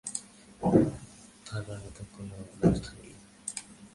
[1.45, 3.13] ধরবার মতো কোনো ব্যবস্থা নেই।